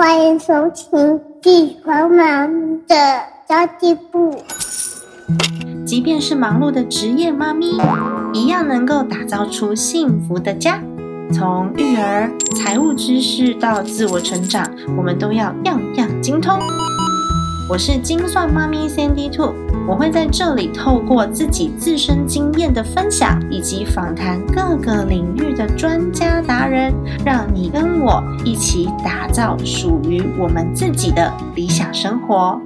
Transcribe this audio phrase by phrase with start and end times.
[0.00, 0.96] 欢迎收听
[1.42, 2.94] 《地方妈咪的
[3.48, 4.30] 交际部》。
[5.84, 7.76] 即便是忙碌的职业妈咪，
[8.32, 10.80] 一样能够打造出幸福的家。
[11.32, 16.56] 从育儿、财务知识到自我成长，我们都要样样精通。
[17.70, 19.52] 我是精算妈咪 Sandy Two，
[19.86, 26.90] 我会在这里透过自己自身经验的分享，以及访谈各个领域的专家达人，
[27.26, 32.58] 让你跟我一起打造属于我们自己的理想生活。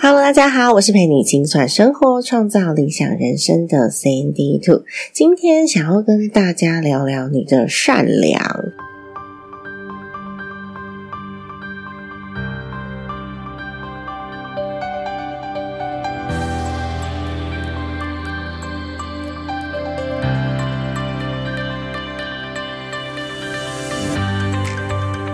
[0.00, 8.67] Hello，大家好，我是陪你精算生活、创造理想人生的 Sandy Two，今天想要跟大家聊聊你的善良。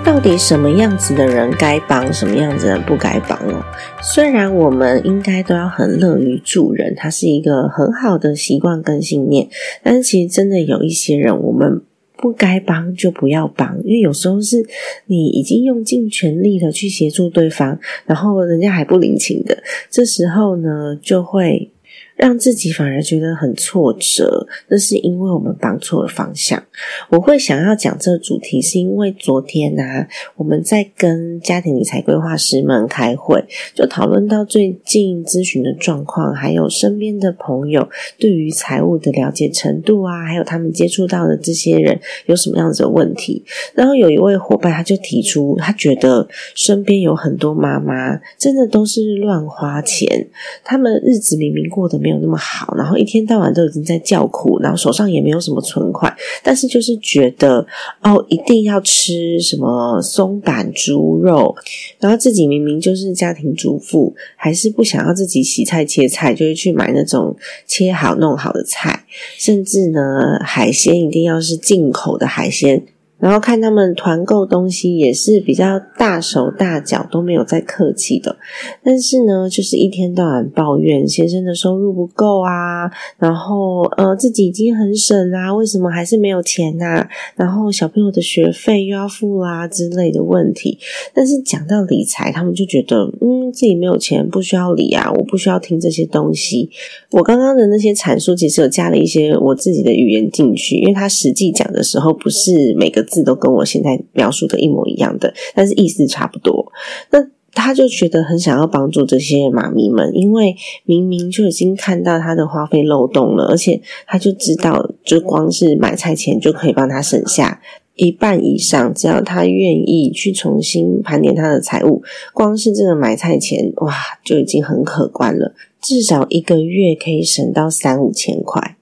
[0.05, 3.65] 到底什么样子的人该帮，什么样子人不该帮哦？
[4.03, 9.49] 虽然我们应该都要很乐于助人，它是一个很好的习惯跟信念，
[9.83, 11.81] 但是其实真的有一些人，我们
[12.19, 14.65] 不该帮就不要帮，因为有时候是
[15.07, 21.71] 你已经用尽全力的去协助对方，然后人家还不领情的，这时候呢，就会。
[22.17, 26.63] 让自己反而觉得很挫折，那是因为我们帮错了方向。
[27.11, 30.07] 我会想要讲这个主题，是因为昨天啊，
[30.37, 43.45] 我们在跟家庭理财规划师们开会，就讨论到最近咨询的状况，还有身边的朋友对于财务的了解程度啊，还有他们接触到的这些人有什么样子的问题。
[43.75, 50.29] 然后有一位伙伴他就提出，他觉得身边有很多妈妈真的都是乱花钱，
[50.63, 52.04] 他们日子明明过得。
[52.05, 57.67] 没有那么好，然后一天到晚都已经在叫苦，然后手上也没有什么存款，但是就是觉得
[58.03, 61.57] 哦，一定要吃什么松板猪肉，
[61.99, 67.35] 然后自己明明就是家庭主妇，还是不想要自己洗菜切菜，就会去买那种
[67.67, 69.07] 切好弄好的菜，
[69.39, 72.85] 甚至呢，海鲜一定要是进口的海鲜。
[73.19, 78.37] 然后看他们团购东西也是比较大手大脚，都没有再客气的。
[78.83, 87.07] 但是呢，就是一天到晚抱怨先生的收入不够啊，然后呃自己已经很省啦，为什么还是没有钱呐？
[87.37, 90.79] 然后小朋友的学费又要付啦之类的问题。
[91.15, 96.69] 但是讲到理财，他们就觉得嗯自己没有钱不需要理啊，我不需要听这些东西。
[97.13, 103.04] 我刚刚的那些阐述其实有加了一些我自己的语言进去，因为他实际讲的时候不是每个。
[103.05, 106.73] 字都跟我现在描述的一模一样的，但是意思差不多。
[107.11, 107.25] 那
[107.57, 117.63] 他就觉得很想要帮助这些妈咪们，因为明明就已经看到他的花费漏洞了，而且他就知道，就光是买菜钱就可以帮他省下
[117.95, 118.93] 一半以上。
[118.93, 123.95] 只要他愿意去重新盘点他的财务，光是这个买菜钱，哇，
[124.25, 128.77] 就已经很可观了，至少一个月可以省到三五千块，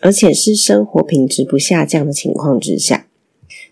[0.00, 3.06] 而且是生活品质不下降的情况之下。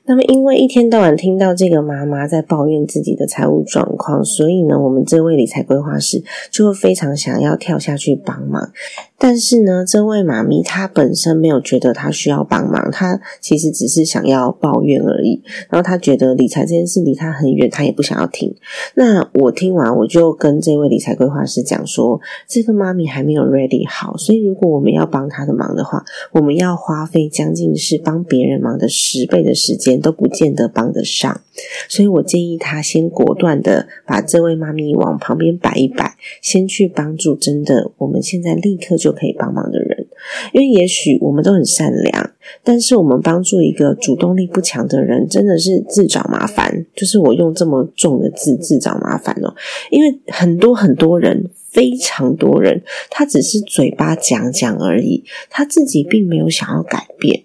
[0.06, 8.70] 那么，因为一天到晚听到这个妈妈在抱怨自己的财务状况，所以呢，我们这位理财规划师就会非常想要跳下去帮忙。
[9.16, 15.42] 但是呢，这位妈咪她本身没有觉得她需要帮忙，她其实只是想要抱怨而已。
[15.70, 18.54] 然后她觉得理财这件事离她很远，她也不想要听。
[18.96, 31.40] 那我听完，我就跟这位理财规划师讲说，这个妈咪还没有 ready 好，所以如果我们要帮她的忙的话，我们要花费将近是帮别人忙的十倍的时间，都不见得帮得上。
[31.88, 39.14] 所以我建议她先果断的把这位妈咪往旁边摆一摆，先去帮助真的我们现在立刻就。
[39.14, 40.08] 可以帮忙的人，
[40.52, 42.32] 因为也许我们都很善良，
[42.64, 46.84] 但是我们帮助一个主动力不强的人，真的是自找麻烦。
[46.96, 49.54] 就是我用这么重的字，自找麻烦哦。
[49.92, 57.44] 因为很多很多人，非常多人，他只是嘴巴讲讲而已，他自己并没有想要改变。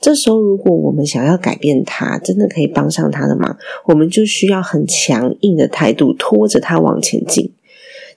[0.00, 3.56] 这时候，如果我们想要改变他，真的可以帮上他的忙，
[3.86, 7.52] 我们就需要很强硬的态度，拖着他往前进。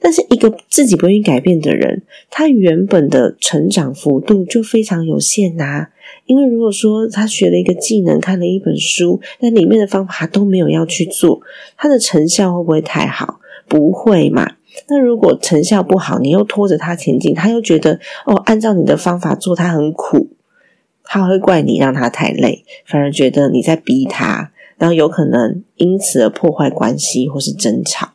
[0.01, 5.87] 但是一个自己不愿意改变的人，他原本的成长幅度就非常有限呐。
[6.25, 11.41] 因为如果说他学了一个技能，看了一本书，但里面的方法都没有要去做，
[11.75, 13.39] 他的成效会不会太好？
[13.67, 14.53] 不会嘛。
[14.87, 20.29] 那如果成效不好，你又拖着他前进，他又觉得哦，按照你的方法做，他很苦，
[21.11, 28.11] 他会怪你让他太累，反而觉得你在逼他，然后有可能因此而破坏关系或是争吵。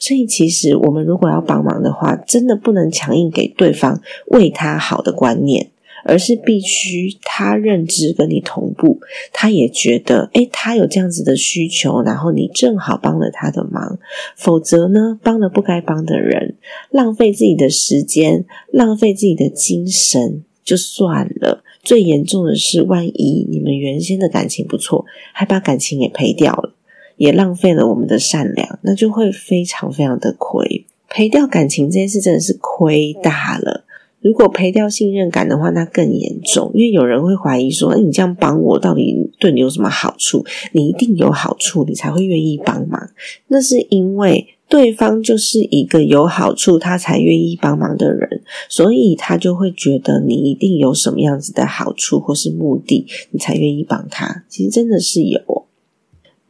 [0.00, 5.70] 所以，其实我们如果要帮忙的话，真的不能强硬给对方为他好的观念，
[6.04, 9.00] 而是必须他认知跟你同步，
[9.32, 13.98] 他也觉得，诶，他有这样子的需求，然后你正好帮了他的忙，
[14.36, 16.54] 否则呢，帮了不该帮的人，
[16.90, 21.64] 浪费自己的时间，浪费自己的精神，就算了。
[21.82, 26.74] 最严重的是，万一你们原先的感情不错，还把感情也赔掉了，
[27.16, 30.84] 也浪费了我们的善良，那就会非常非常的亏。
[31.08, 33.84] 赔掉感情这件事真的是亏大了。
[34.20, 40.44] 如果赔掉信任感的话，那更严重，因为有人会怀疑说：“那你这样帮我，到底对你有什么好处？
[40.72, 43.10] 你一定有好处，你才会愿意帮忙。”
[43.46, 54.44] 那是因为对方就是一个有好处，他才愿意帮忙的人，所以他就会觉得你一定有什么样子的好处或是目的，你才愿意帮他。
[54.48, 55.40] 其实真的是有。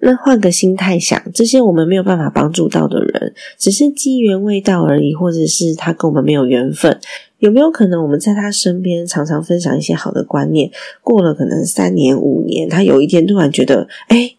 [0.01, 7.01] 那换个心态想，这些我们没有办法帮助到的人，只是机缘未到而已，或者是他跟我们没有缘分。
[7.41, 10.71] 有没有可能我们在他身边常常分享一些好的观念？
[11.03, 14.35] 过了可能三年五年，他有一天突然觉得，哎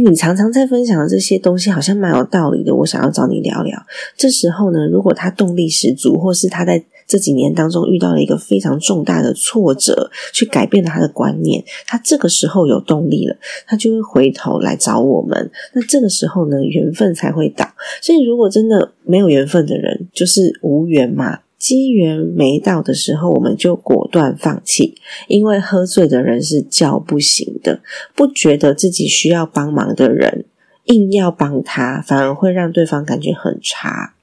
[0.00, 3.80] 你常常在分享的这些东西好像蛮有道理的，我想要找你聊聊。
[4.16, 13.36] 这时候呢，如果他动力十足，或是他在这几年当中遇到了一个非常重大的挫折，去改变了他的观念，他这个时候有动力了，
[13.66, 15.50] 他就会回头来找我们。
[15.72, 17.66] 那这个时候呢，缘分才会到。
[18.02, 21.38] 所以，如果真的没有缘分的人，就是无缘嘛。
[21.58, 24.94] 机缘没到的时候，我们就果断放弃，
[25.26, 27.80] 因为喝醉的人是叫不醒的。
[28.14, 30.44] 不觉得自己需要帮忙的人，
[30.84, 34.14] 硬要帮他，反而会让对方感觉很差。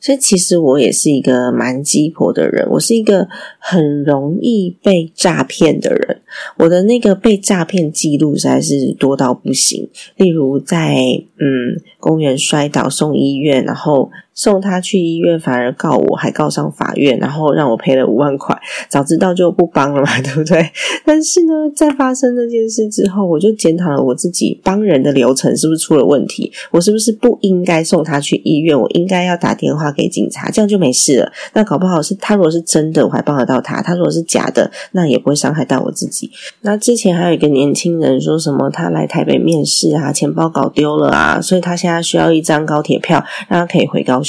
[0.00, 3.28] 所以，其实我也是一个蛮鸡婆的人，我是一个
[3.60, 6.22] 很容易被诈骗的人。
[6.56, 10.96] 我的那个被诈骗记录实在是多到不行，例如在
[11.36, 14.10] 嗯公园摔倒送医院，然后。
[14.34, 18.58] 送他去医院，反而告我，还告上法院，然后让我赔了五万块。
[18.88, 20.70] 早知道就不帮了嘛， 对不对？
[21.04, 26.50] 但是呢，在发生这件事之后，我就检讨了我自己帮人的流程是不是出了问题？
[26.70, 28.78] 我是不是不应该送他去医院？
[28.78, 31.32] 我应该要打电话给警察，这样就没事了。
[31.52, 36.30] 那搞不好是他如果是真的，我还帮得到他；他如果是假的，那也不会伤害到我自己。
[36.62, 44.22] 那之前还有一个年轻人说什么，他来台北面试啊，钱包搞丢了啊，所以他现在需要一张高铁票，让他可以回高。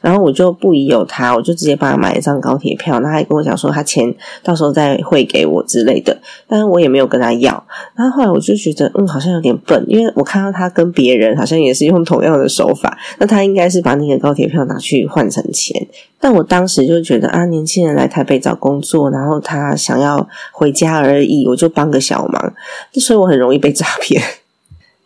[0.00, 3.00] 然后我就不疑有他，我就直接帮他买一张高铁票。
[3.00, 6.16] 那他还跟我讲说，他钱到时候再汇给我之类的，
[6.46, 7.64] 但是我也没有跟他要。
[7.94, 15.86] 然后后来我就觉得，嗯，好像有点笨，因为我看到他跟别人好像也是用同样的手法，那他应该是把那个高铁票拿去换成钱。
[16.20, 22.52] 但我当时就觉得啊，年轻人来台北找工作，然后他想要回家而已，我就帮个小忙，
[22.94, 24.20] 所以我很容易被诈骗。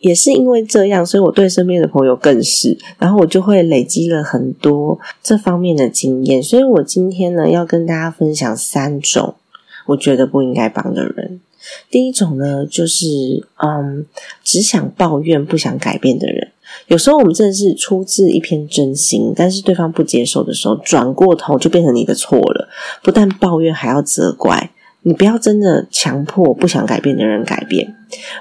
[0.03, 6.43] 也是因为这样，所以我对身边的朋友更是，然后我就会累积了很多这方面的经验。
[6.43, 9.35] 所以我今天呢，要跟大家分享三种
[9.87, 11.39] 我觉得不应该帮的人。
[11.89, 14.05] 第一种呢，就是嗯，
[14.43, 16.51] 只想抱怨不想改变的人。
[16.87, 22.67] 有时候我们真的是出自一片真心，但是对方不接受的时候，转过头就变成你的错了，
[23.01, 24.71] 不但抱怨，还要责怪。
[25.03, 27.95] 你不要真的强迫不想改变的人改变。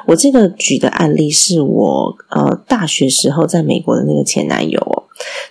[0.07, 5.02] 我这个举的案例是我呃大学时候在美国的那个前男友哦，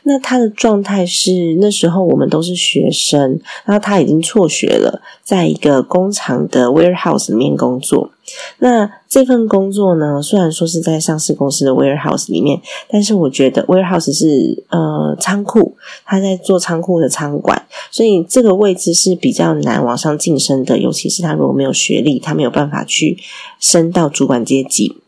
[0.03, 8.11] 那他的状态是那时候我们都是学生，然后他已经辍学了，在一个工厂的 warehouse 里面工作。
[8.59, 15.75] 那这份工作呢，虽然说是在上市公司的 warehouse 里面，但是我觉得 warehouse 是呃仓库，
[16.05, 23.17] 他在做仓库的仓管，所以这个位置是比较难往上晋升的，尤其是他如果没有学历，他没有办法去
[23.59, 25.00] 升到主管阶级。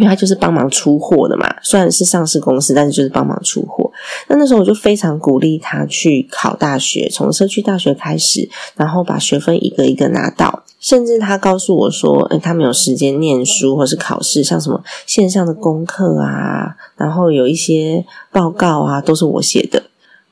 [0.00, 3.92] 因为他就是帮忙出货的嘛，虽然是上市公司，但是就是帮忙出货。
[4.28, 10.64] 那那时候我就非常鼓励他去考大学，从社区大学开始，然后把学分一个一个拿到。
[10.80, 19.82] 甚至他告诉我说，诶他没有时间念书或是考试，像什么线上的功课啊，然后有一些报告啊，都是我写的。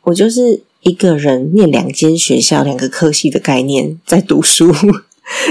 [0.05, 4.73] 我就是一个人念两间学校、两个科系的概念在读书。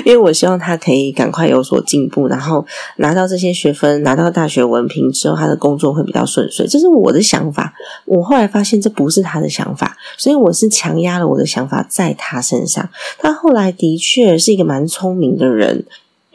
[0.06, 2.66] 因为我希望他可以赶快有所进步，然后
[2.98, 6.68] 拿到这些学分，拿到大学文凭之后，他的工作会比较顺遂。
[6.68, 7.74] 这是我的想法。
[8.06, 12.90] 我后来发现这不是他的想法，所以我是强压了我的想法在他身上。
[13.18, 15.86] 他后来的确是一个蛮聪明的人。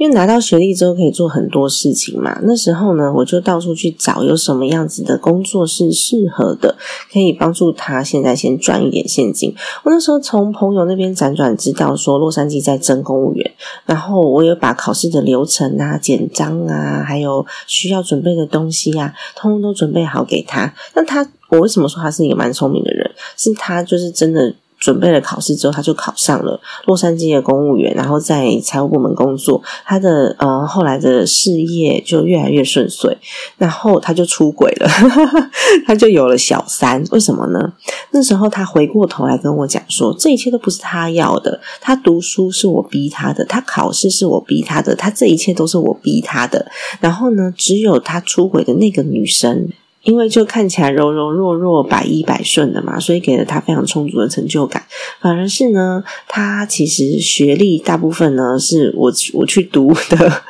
[0.03, 6.75] 因为拿到学历之后可以做很多事情嘛，那时候呢，我就到处去找有什么样子的工作是适合的，
[7.13, 9.55] 可以帮助他现在先赚一点现金。
[9.85, 13.53] 我那时候从朋友那边辗转知道说洛杉矶在征公务员，
[13.87, 20.75] 然后我也把考试的流程啊、简章啊，还有需要准备的东西啊，通通都准备好给他。
[20.97, 23.09] 那他，我为什么说他是一个蛮聪明的人？
[23.37, 24.53] 是他就是真的。
[24.83, 29.63] 准备了考试之后，他就考上了洛杉矶的公务员，然后在财务部门工作。
[29.85, 33.17] 他的呃后来的事业就越来越顺遂，
[33.57, 34.89] 然后他就出轨了，
[35.87, 37.05] 他就有了小三。
[37.13, 37.73] 为什么呢？
[38.11, 46.67] 那时候他回过头来跟我讲说，这一切都不是他要的，他读书是我逼他的，他考试是我逼他的，他这一切都是我逼他的。
[46.99, 49.69] 然后呢，只有他出轨的那个女生。
[50.03, 54.83] 因为就看起来柔柔弱弱、百依百顺的嘛，所以给了他非常充足的成就感。
[55.21, 60.43] 反而是呢，他其实学历大部分呢是我我去读的，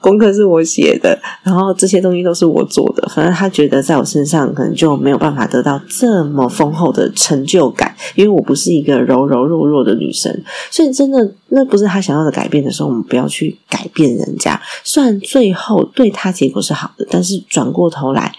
[0.00, 3.08] 功课是我写的，然后这些东西都是我做的。
[3.08, 10.30] 反正他觉得在我身上可能就没有办法得到这么丰厚的成就感，因为我不是一个柔柔弱弱的女生。
[10.70, 14.60] 所以真的那不是他想要的改变的时候，我们不要去改变人家。
[14.84, 18.32] 虽然最后对他结果是好的，但是转过头来。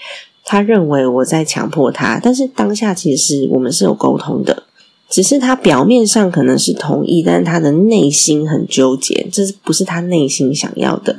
[0.51, 4.63] 他认为我在强迫他，但是当下其实我们是有沟通的，
[5.09, 11.15] 只是他表面上可能是同意，但是他的内心很纠结，这是不是他内心想要的？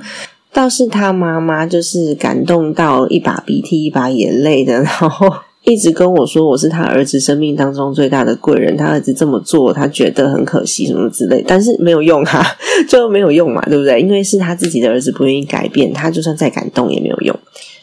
[0.52, 5.26] 倒是他妈妈就是感动到一把鼻涕一把眼泪的，然后
[5.64, 12.44] 一直跟我说我是他儿子生命当中最大的贵人，他儿子这么做他觉得很可惜什么之类，但是没有用哈，
[12.86, 13.98] 就没有用嘛，对不对？
[13.98, 17.34] 因为是他自己的儿子不愿意改变，他就算再感动也没有用。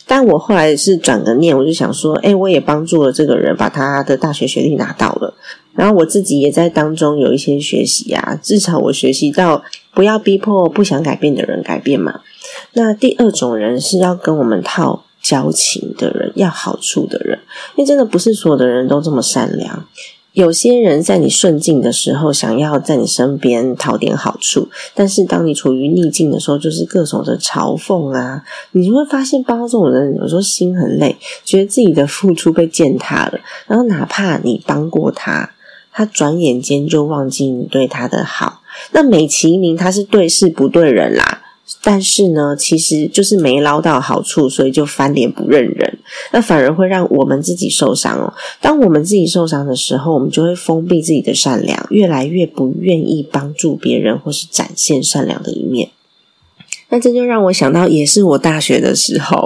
[0.09, 5.35] 但我后来是转个念，我就想说，哎，我也帮助了这个人，把他的大学学历拿到了，
[5.75, 9.63] 然后我自己也在当中有一些学习啊，至少我学习到
[9.93, 12.21] 不要逼迫不想改变的人改变嘛。
[12.73, 17.37] 那第二种人是要跟我们套交情的人，要好处的人，
[17.75, 19.85] 因为真的不是所有的人都这么善良。
[20.39, 28.45] 有些人在你顺境的时候，想要在你身边讨点好处，但是当你处于逆境的时候，就是各种的嘲讽啊！
[28.71, 33.37] 你就会发现，帮这种人有时候心很累，觉得自己的付出被践踏了。
[33.67, 35.51] 然后，哪怕你帮过他，
[35.91, 38.61] 他转眼间就忘记你对他的好。
[38.93, 41.38] 那美其名他是对事不对人啦。
[41.81, 45.99] 但是呢，其实就是没捞到好处，所以就翻脸不认人，
[46.31, 48.33] 那反而会让我们自己受伤哦。
[48.61, 55.89] 当我们自己受伤的时候，我们就会封闭自己的善良，越来越不愿意帮助别人或是展现善良的一面。
[56.91, 59.43] 那这就让我想到，也是我大学的时候，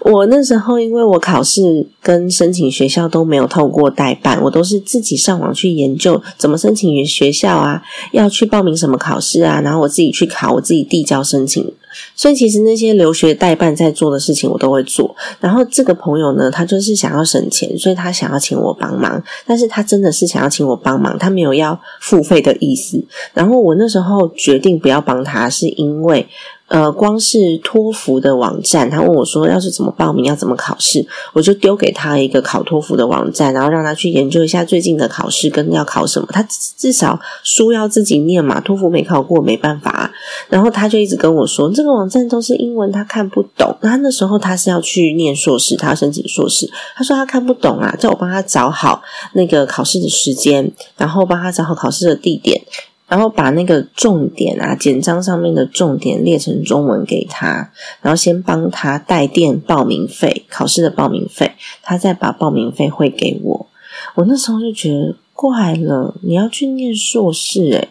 [0.00, 7.82] 我那时候因为我考试跟申请学校都没有透过代办，我都是自己上网去研究怎么申请学校啊，
[8.12, 11.72] 要去报名什么考试啊，然后我自己去考，我自己递交申请。
[12.14, 15.14] 所以其实那些留学代办在做的事情，我都会做。
[15.40, 19.22] 然后这个朋友呢，他就是想要省钱，所以他想要请我帮忙。
[19.46, 23.02] 但是他真的是想要请我帮忙，他没有要付费的意思。
[23.34, 26.28] 然后我那时候决定不要帮他，是因为。
[26.70, 36.28] 呃，光是托福的网站，他问我说要是怎么报名，要怎么考试，我就丢给他一个考托福的网站，然后让他去研究一下最近的考试跟要考什么。
[36.30, 36.46] 他
[36.76, 40.12] 至少书要自己念嘛，托福没考过没办法。
[40.48, 43.76] 然后他就一直跟我说，这个网站都是英文，他看不懂。
[43.82, 52.62] 他那时候他是要去念硕士，他要申请硕士，他说他看不懂啊，叫我帮他找好那个考试的时间，然后帮他找好考试的地点。
[53.10, 63.66] 然后把那个重点啊，简章上面的重点列成中文给他，然后先帮他带电报名费，考试的报名费，他再把报名费汇给我。
[64.14, 67.88] 我那时候就觉得怪了，你要去念硕士，诶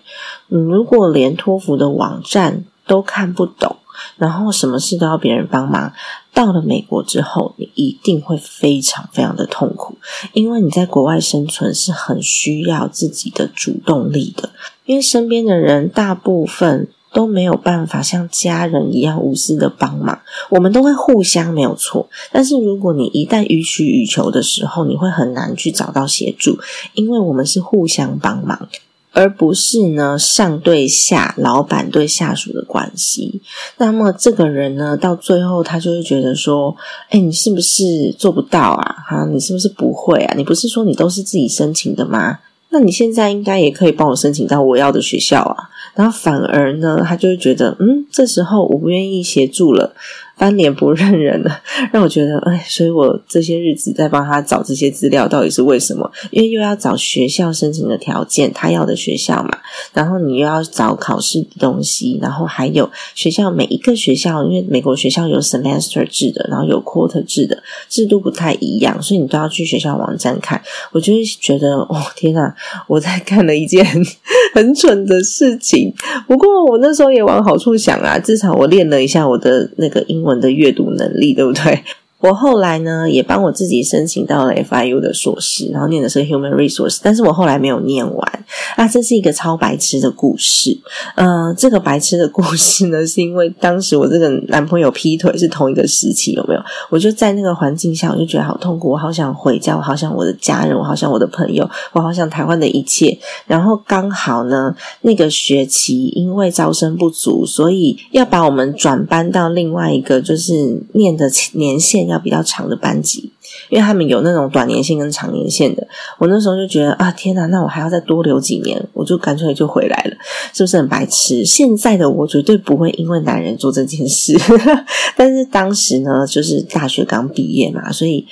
[0.47, 3.75] 你如果连托福的网站都看不懂。
[4.15, 5.91] 然后什么事都要别人帮忙，
[6.33, 9.97] 到了美国之后，你一定会非常非常的痛苦，
[10.31, 14.51] 因为你在国外生存是很需要自己的主动力的，
[14.89, 20.19] 因为身边的人大部分都没有办法像家人一样无私的帮忙，
[20.49, 26.57] 我们都会互相没有错，但是如果你一旦予取予求的时候，你会很难去找到协助，
[26.95, 28.67] 因为我们是互相帮忙。
[29.11, 33.41] 而不是呢上对下、老板对下属的关系。
[33.77, 36.75] 那么这个人呢，到最后他就会觉得说
[37.09, 38.95] ：“哎，你是不是做不到啊？
[39.07, 40.35] 哈，你是不是不会啊？
[40.37, 42.39] 你不是说你都是自己申请的吗？
[42.69, 49.93] 那你现在应该也可以帮我申请到我要的学校啊。”然后反而呢，他就会觉得：“嗯，这时候我不愿意协助了。”
[50.39, 56.09] 翻脸不认人了，让我觉得哎，所以我这些日子在帮他找这些资料，到底是为什么？
[56.31, 59.49] 因为又要找学校申请的条件，他要的学校嘛，
[59.93, 70.61] 然后你又要找考试的东西，然后还有学校每一个学校，因为美国学校有 semester 制的，然后有 quarter 制的，制度不太一样，所以你都要去学校网站看。
[70.93, 72.55] 我就会觉得哦，天哪，
[72.87, 73.85] 我在干了一件
[74.55, 75.93] 很蠢的事情。
[76.25, 80.28] 不过我那时候也往好处想啊，至少我练了一下我的那个英文。
[80.29, 81.83] 们的阅读能力对不对？
[82.19, 88.45] 我后来呢，也帮我自己申请到了 FIU 的硕士，然后念的是 Human Resource，但是我后来没有念完
[88.75, 88.85] 啊。
[88.85, 90.77] 这是一个超白痴的故事。
[91.15, 96.61] 呃，这个白痴的故事呢，是因为当时我这个男朋友劈腿是同一个时期，有没有？
[96.89, 103.17] 我就在那个环境下，我就觉得好痛苦，我好想回家，我好想我的家人，我好想我的朋友，我好想台湾的一切。
[103.47, 112.08] 然后刚好呢，那个学期因为招生不足，所以要把我们转班到另外一个就是念的年限。
[112.09, 113.31] 要比较长的班级，
[113.69, 115.87] 因为他们有那种短年限跟长年限的。
[116.17, 120.15] 我那时候就觉得啊，天哪，那我还要再多留几年，我就干脆就回来了，
[120.53, 121.45] 是不是很白痴？
[121.45, 124.37] 现在的我绝对不会因为男人做这件事，
[125.15, 128.25] 但是当时呢，就是大学刚毕业嘛，所以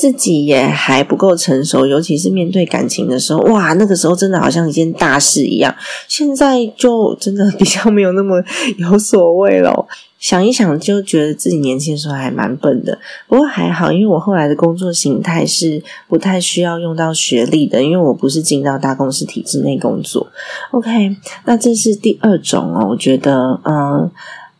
[0.00, 5.76] 自己也还不够成熟，尤其是面对感情的时候，哇，那个时候真的好像一件大事一样。
[6.08, 8.42] 现在就真的比较没有那么
[8.78, 9.86] 有所谓了。
[10.18, 12.98] 想一想，就觉得自己年轻的时候还蛮笨的。
[13.26, 20.26] 不过还好，因为我后来的工作形态是不太需要用到学历的，因为我不是进到大公司体制内工作。
[20.70, 21.14] OK，
[21.44, 22.88] 那这是第二种哦。
[22.90, 24.10] 我觉得，嗯，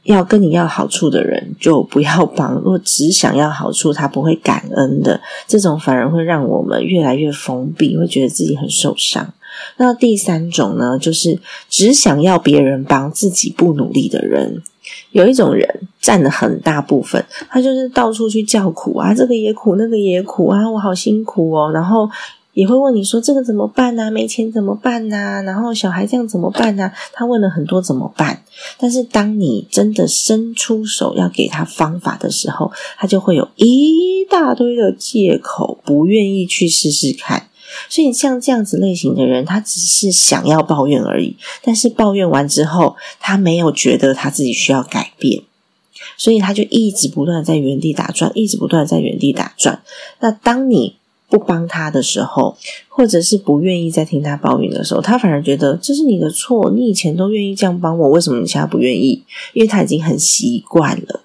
[0.05, 2.55] 要跟你要好处的人就不要帮。
[2.55, 9.33] 如果只想要好处，他不会感恩的，这种反而会让我们越来越封闭，会觉得自己很受伤。
[9.77, 11.39] 那第三种呢，就是
[11.69, 14.63] 只想要别人帮自己不努力的人。
[15.13, 15.69] 有一种人
[16.01, 21.71] 占了很大部分，他就是到处去叫苦啊，这个也苦，那个也苦啊，我好辛苦哦。
[21.73, 22.09] 然后
[22.61, 24.11] 也会问你说这个怎么办呢？
[24.11, 25.43] 没钱怎么办呢？
[25.47, 26.93] 然后小孩这样怎么办呢？
[27.15, 28.43] 他问了很多怎么办，
[28.77, 37.49] 但是当你真的伸出手要给他方法的时候，他就会有一大堆的借口，不愿意去试试看。
[37.89, 45.45] 所以像这样子类型的人，他只是想要抱怨而已，但是抱怨完之后，他没有觉得他自己需要改变，
[46.19, 49.81] 所以他就一直不断在原地打转，一直不断在原地打转。
[50.19, 50.97] 那当你
[51.31, 52.57] 不帮他的时候，
[52.89, 59.23] 或者是不愿意再听他抱怨的时候，他反而觉得这是你的错，你以前都愿意这样帮我，为什么你现在不愿意？
[59.55, 61.21] 因为他已经很习惯了。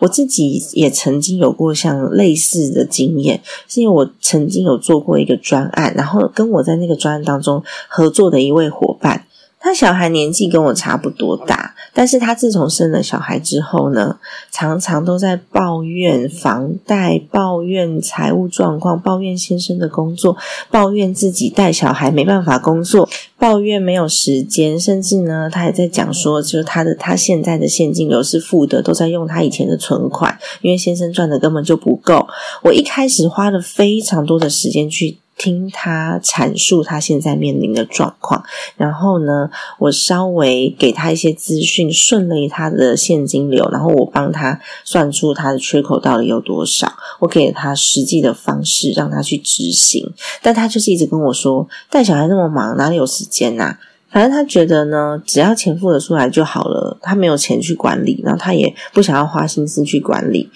[0.00, 9.26] 我自己也曾经有过像类似的经验，是因为我曾经有做过一个专案，然后跟我在那个专案当中合作的一位伙伴。
[9.58, 14.18] 他小孩年纪跟我差不多大，但是他自从生了小孩之后呢，
[14.52, 20.36] 常常都在抱怨房贷、抱怨财务状况、抱怨先生的工作、
[20.70, 32.28] 抱怨自己带小孩没办法工作、抱怨没有时间，甚至呢，他还在讲说，就是他的他现在的现金流是负的，都在用他以前的存款，因为先生赚的根本就不够。
[32.62, 35.16] 我一开始花了非常多的时间去。
[35.36, 38.42] 听他阐述他现在面临的状况，
[38.76, 50.10] 然后呢，我稍微给他一些资讯，顺了他的现金流，然后我帮他算出他的缺口到底有多少，我给他实际的方式让他去执行，
[50.42, 53.76] 但他就是一直跟我说，带小孩那么忙，哪里有时间呐？
[54.08, 60.48] 反正他觉得呢，只要钱付得出来就好了，他没有钱去管理，然后他也不想要花心思去管理，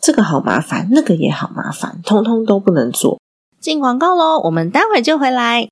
[0.00, 3.18] 这个好麻烦，那个也好麻烦，通通都不能做。
[3.60, 5.66] 进广告喽，我们待会就回来。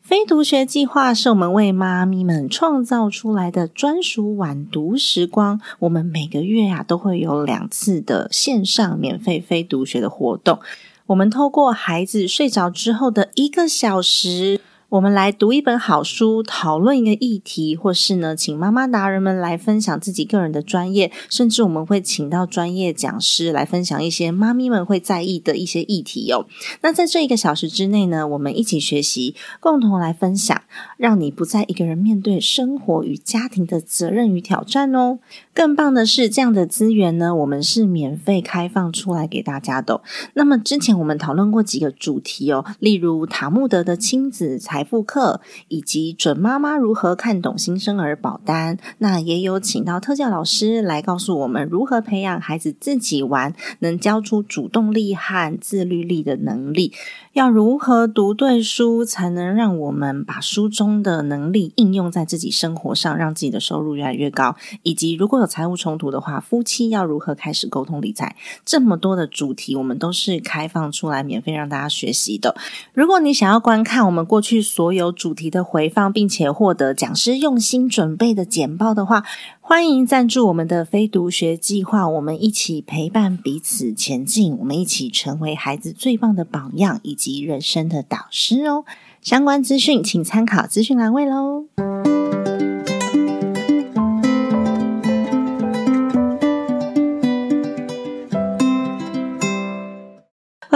[0.00, 5.60] 非读学计划是我们为妈咪们创造出来的专属晚读时光。
[5.80, 10.60] 我们每个月呀都会有两次的线上免费非读学的活动。
[11.06, 14.60] 我们透过孩子睡着之后的一个小时。
[14.88, 26.46] 我们来读一本好书，讨论一个议题，或是呢，请妈妈达人们来分享自己个人的专业，甚至我们会请到专业讲师来分享一些妈咪们会在意的一些议题哦。
[26.82, 30.62] 那在这一个小时之内呢，我们一起学习，共同来分享，
[30.96, 35.18] 让你不再一个人面对生活与家庭的责任与挑战哦。
[35.52, 40.00] 更棒的是，这样的资源呢，我们是免费开放出来给大家的。
[40.34, 44.86] 那么之前我们讨论过几个主题哦，例如塔木德的亲子财。
[44.86, 56.92] 复课以及准妈妈如何看懂新生儿保单，那也有请到特教老师来告诉我们如何培养孩子自己玩，能教出主动力和自律力的能力。
[57.32, 64.54] 要如何读对书，才能让我们把书中的能力应用在自己生活上，让自己的收入越来越高？
[64.84, 68.36] 以及如果有财务冲突的话，夫妻要如何开始沟通理财？
[68.64, 72.54] 这么多的主题，我们都是开放出来免费让大家学习的。
[72.94, 79.24] 如果你想要观看我们过去所有主题的回放，并且获得讲师用心准备的简报的话，
[79.60, 88.84] 欢迎赞助我们的非读学计划，我们一起陪伴彼此前进，我们一起成为孩子最棒的榜样以及人生的导师哦。
[89.22, 91.55] 相关资讯请参考资讯栏位喽。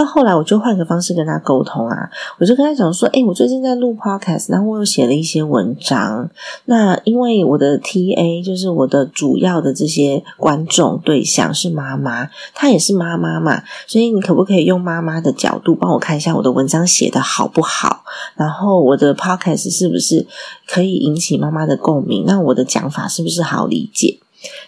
[0.01, 2.09] 那后来我就换个方式跟他沟通啊，
[2.39, 6.31] 我就跟他讲说，哎，我最近在录 podcast，然后我又写了一些文章。
[6.65, 18.03] 那因为我的 TA 就是我的主要的这些观众对象是妈妈，她也是妈妈嘛，所以你可不可以用妈妈的角度帮我看一下我的文章写的好不好？
[18.37, 20.27] 然后我的 podcast 是不是
[20.67, 22.25] 可以引起妈妈的共鸣？
[22.27, 24.19] 那我的讲法是不是好理解？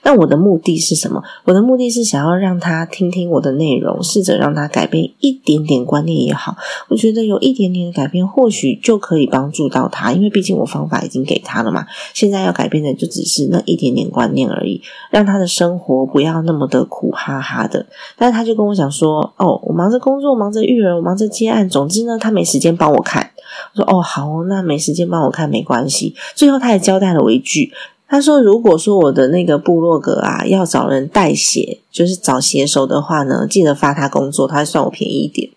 [0.02, 1.22] 那我的目的是什么？
[1.44, 6.56] 我的目的是想要让他听听我的内容，试着让他改变一点点观念也好。
[6.88, 11.86] 我觉得有一点点的改变，或许就可以帮助到他，因为毕竟我方法已经给他了嘛。
[12.12, 17.86] 现在要改变的就只是那一点点观念而已，让他的生活不要那么的苦哈哈的。
[18.16, 23.30] 但是他就跟我讲说：“哦，我忙着工作，忙着育儿，我忙着接案，总之呢，他没时间帮我看。”
[23.74, 27.72] 我说：“哦，好，那没时间帮我看没关系。”最后他还交代了我一句。
[28.12, 35.48] 他说：“如果说我的那个部落格啊，要找人代写，就是找写手的话呢，记得发他工作，他算我便宜一点。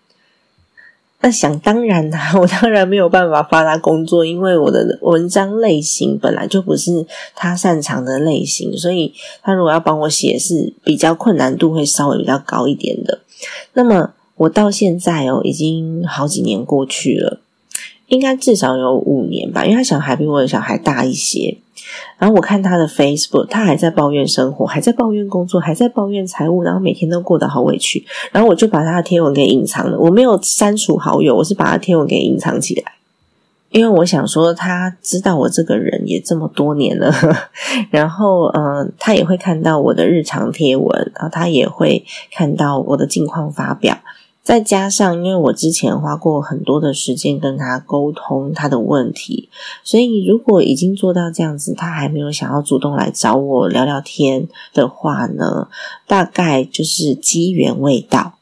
[1.20, 13.18] 那想当然啦， 我当然没有办法发他工作，因为我的文章类型本来就不是他擅长的类型，所以他如果要帮我写，是比较困难度会稍微比较高一点的。
[13.74, 17.38] 那么我到现在哦，已经好几年过去了，
[18.08, 21.58] 应该至少有五年吧，因为他小孩比我的小孩大一些。”
[22.18, 28.04] 然后我看他的 Facebook，他还在抱怨生活，还在抱怨工作，还在抱怨财务，然后每天都过得好委屈。
[28.32, 32.92] 然后我就把他的贴文给隐藏了，我没有删除好友，我是把他贴文给隐藏起来，
[33.70, 37.12] 因为我想说他知道我这个人也这么多年了，
[37.90, 43.98] 然后嗯，他也会看到我的日常贴文，然后他也会看到我的近况发表。
[44.46, 49.48] 再加上，因为我之前花过很多的时间跟他沟通他的问题，
[49.82, 55.66] 所以如果已经做到这样子，他还没有想要主动来找我聊聊天的话呢，
[56.06, 58.35] 大概就是机缘未到。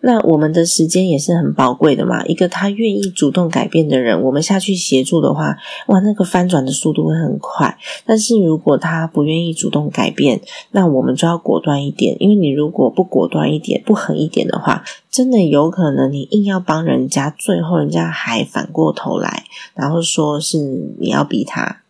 [0.00, 5.56] 那我们的时间也是很宝贵的嘛，一个他愿意主动改变的人，我们下去协助的话，
[5.88, 7.76] 哇，那个翻转的速度会很快。
[8.04, 20.58] 但是如果他不愿意主动改变，那我们就要果断一点，因为你如果不果断一点、不狠一点的话，真的有可能你硬要帮人家，最后人家还反过头来，然后说是
[21.00, 21.82] 你要逼他。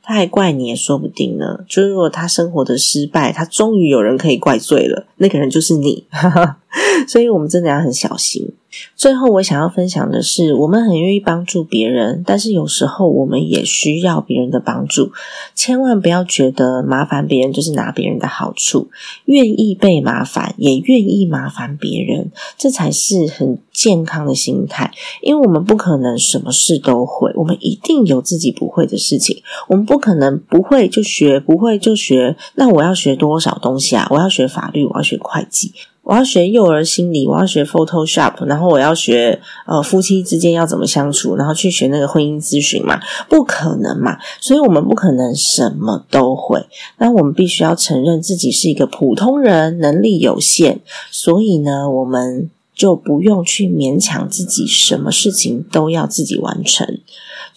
[0.00, 1.58] 他还怪你也说不定呢。
[1.68, 6.06] 就是如果他生活的失败，他终于有人可以怪罪了，那个人就是你。
[7.08, 8.52] 所以，我们真的要很小心。
[8.94, 15.10] 最后，我想要分享的是，我们很愿意帮助别人，但是有时候我们也需要别人的帮助。
[15.54, 18.88] 千万不要觉得麻烦别人就是拿别人的好处，
[19.24, 24.92] 愿意被麻烦，也愿意麻烦别人，这才是很健康的心态。
[25.22, 29.42] 因为我们不可能什么事都会，我们一定有自己不会的事情。
[29.68, 32.36] 我们不可能不会就学，不会就学。
[32.56, 34.06] 那我要学多少东西啊？
[34.10, 35.72] 我要学法律，我要学会计。
[36.08, 46.64] 我要学幼儿心理，我要学 Photoshop，然后我要学呃夫妻之间要怎么相处，然后去学那个婚姻咨询嘛，不可能嘛，所以我们不可能什么都会。
[46.96, 57.00] 那我们必须要承认自己是一个普通人，能力有限，所以呢，我们就不用去勉强自己，什么事情都要自己完成。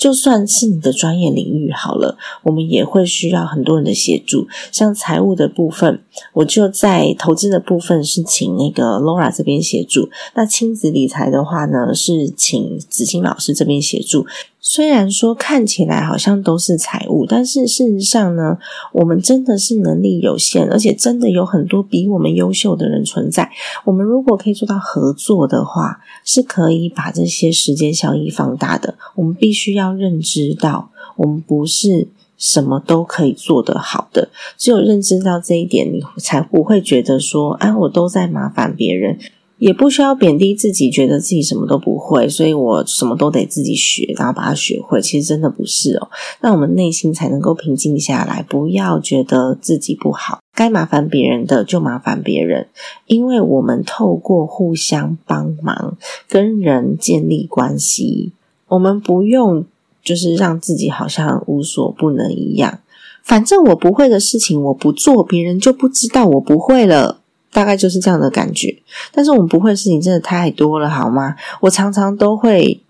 [0.01, 4.47] 就算是你的专业领域好了，我们也会需要很多人的协助。
[4.71, 6.01] 像财务的部分，
[6.33, 10.09] 我就在投资的部分是请那个 Laura 这边协助。
[10.33, 14.25] 那亲子理财的话呢，是请子清老师这边协助。
[14.63, 18.59] 虽然说看起来好像都是财务，但是事实上呢，
[18.93, 23.49] 我们真的是能力有限，而且真的有很多比我们优秀的人存在。
[23.85, 28.93] 我们如果可以做到合作的话，是可以把这些时间效益放大的。
[29.15, 34.29] 我们必须要认知到，我们不是什么都可以做得好的。
[34.59, 39.17] 只有认知到这一点，你才不会觉得说，啊，我都在麻烦别人，
[39.61, 44.99] 也不需要贬低自己，觉得自己什么都不会，所以我什么都得自己学，然后把它学会。
[44.99, 46.09] 其实真的不是哦。
[46.41, 52.69] 那我们内心才能够平静下来，不要觉得自己不好，该麻烦别人的就麻烦别人，
[53.05, 55.95] 因为我们透过互相帮忙，
[56.27, 58.31] 跟人建立关系。
[58.69, 59.65] 我们不用，
[60.03, 62.79] 就是让自己好像无所不能一样。
[63.23, 67.20] 反正我不会的事情，我不做，别人就不知道我不会了。
[67.51, 68.77] 大概就是这样的感觉。
[69.11, 71.35] 但是我们不会的事情真的太多了，好吗？
[71.61, 72.81] 我常常都会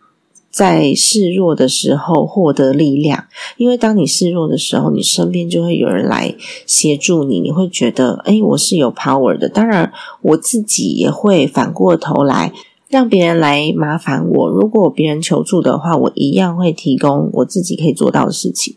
[0.50, 3.26] 在示弱的时候获得力量，
[3.58, 9.47] 因为当你示弱的时候，你身边就会有人来协助你，你会觉得，哎，我是有 power 的。
[9.47, 12.54] 当然，我自己也会反过头来。
[12.89, 14.50] 让别人来麻烦我。
[14.50, 18.76] 如果别人求助的话，我一样会提供我自己可以做到的事情。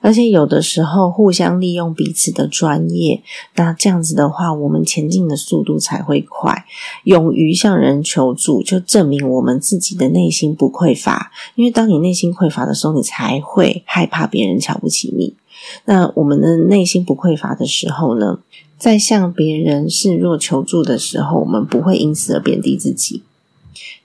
[0.00, 3.22] 而且有的时候互相利用彼此的专业，
[3.56, 6.64] 那这样子的话，我们前进的速度才会快。
[7.04, 11.32] 勇于向人求助，就证明我们自己的内心不匮乏。
[11.54, 15.34] 因为当你内心匮乏的时候，你才会害怕别人瞧不起你。
[15.84, 18.40] 那我们的内心不匮乏的时候呢，
[18.78, 23.22] 在向别人示弱求助的时候，我们不会因此而贬低自己。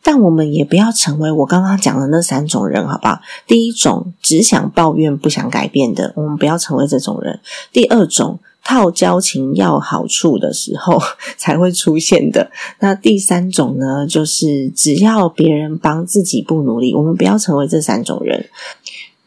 [0.08, 3.20] 但我们也不要成为我刚刚讲的那三种人，好不好？
[3.46, 7.42] 第一种只想抱怨不想改变的，我们不要成为这种人。
[7.74, 10.98] 第二种套交情要好处的时候
[11.36, 12.50] 才会出现的。
[12.80, 18.46] 那第三种呢，就是只要别人帮自己不努力，我们不要成为这三种人。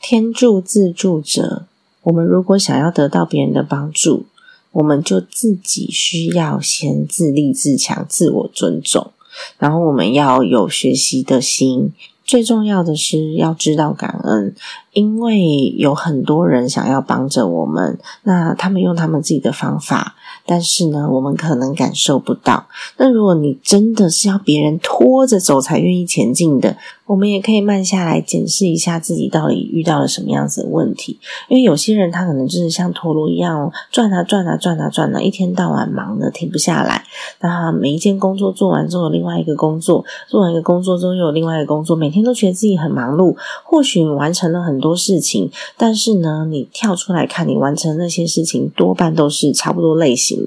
[0.01, 1.67] 天助自助者，
[2.05, 4.25] 我们如果想要得到别人的帮助，
[4.73, 9.13] 我们就自己需要先自立自强，自我尊重。
[9.59, 11.93] 然后我们要有学习的心，
[12.25, 14.55] 最重要的是要知道感恩，
[14.93, 20.15] 因为有很多人想要帮着我们，那他们用他们自己的方法，
[20.51, 22.67] 但是呢，我们可能感受不到。
[22.97, 37.05] 那如果你真的是要别人拖着走才愿意前进的，我们也可以慢下来检视一下自己到底遇到了什么样子的问题，因为有些人他可能就是像陀螺一样转啊转啊转啊转啊，一天到晚忙的停不下来。
[37.41, 43.37] 那每一件工作做完之后，另外一个工作做完一个工作之后又有另外一个工作，每天都觉得自己很忙碌。
[43.65, 50.40] 或许完成了很多事情，但是呢，你跳出来看你完成那些事情，多半都是差不多类型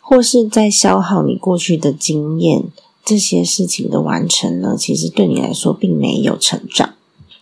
[0.00, 2.64] 或是在消耗你过去的经验。
[3.04, 6.94] 这些事情的完成呢，其实对你来说并没有成长。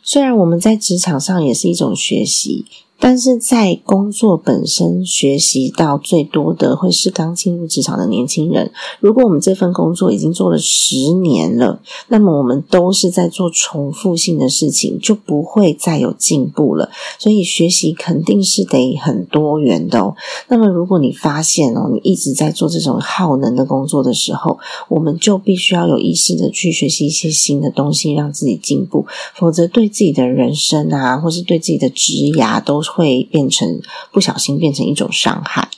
[0.03, 2.67] 虽然我们在职场上也是一种学习。
[3.05, 8.71] 但是在工作本身学习到最多的，会是刚进入职场的年轻人。
[9.01, 16.91] 如果我们这份工作已经做了十年了，那么我们都是在做重复性的事情，就不会再有进步了。
[17.19, 20.15] 所以学习肯定是得很多元的哦。
[20.47, 29.05] 那么如果你发现哦，你一直在做这种耗能的工作的时候，我们就必须要有意识的去学习一些新的东西，让自己进步。
[29.35, 32.81] 否则对自己的人生啊，或是对自己的职涯都。
[32.95, 35.69] 会变成不小心变成一种伤害。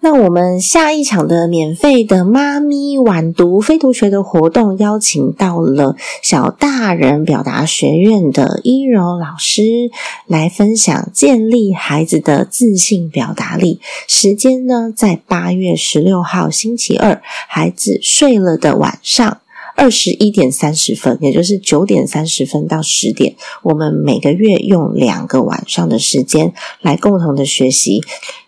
[0.00, 9.90] 那我们下一场的免费的妈咪晚读非读学的活动，邀请到了小大人表达学院的一柔老师
[10.26, 13.80] 来分享建立孩子的自信表达力。
[14.06, 19.38] 时间呢，在八月十六号星期二，孩子睡了的晚上。
[19.74, 28.00] 二十一点三十分，也就是九点三十分到十点，我们每个月用两个晚上的时间来共同的学习。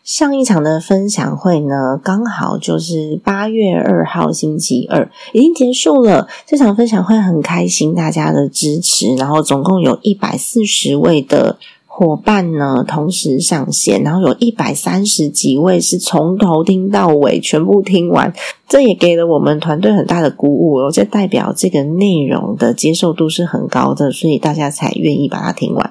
[0.04, 6.28] 上一场的分享会呢，刚好就是八月二号星期二已经结束了。
[6.46, 11.58] 这场分享会很开心大家的支持，然后总共有一百四十位的。
[11.98, 18.34] 伙伴呢，同时上线，然后有一百三十几位是从头听到尾，全部听完，
[18.68, 20.90] 这也给了我们团队很大的鼓舞哦。
[20.92, 25.90] 这代表这个内容的接受度是很高的，所以大家才愿意把它听完。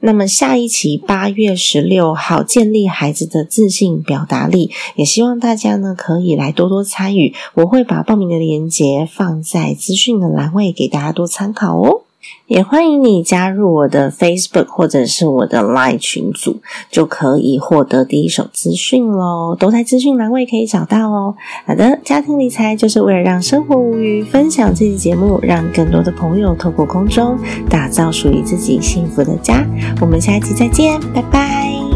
[0.00, 7.32] 那么下一期八月十六号，建立孩子的自信表达力，也希望大家呢可以来多多参与。
[7.54, 12.02] 我会把报名的链接放在资讯的栏位，给大家多参考哦。
[12.46, 16.60] 也欢迎你加入我的 Facebook 或者是我的 Line 群组，
[16.90, 19.56] 就可以获得第一手资讯喽。
[19.58, 21.34] 都在资讯栏位可以找到哦。
[21.66, 27.38] 好的，家庭理财就是为了让生活无虞，分享这期节目，让更多的朋友透过空中
[27.68, 29.66] 打造属于自己幸福的家。
[30.00, 31.87] 我们下一期再见，拜拜。